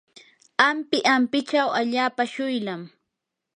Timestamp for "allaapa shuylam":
1.79-2.81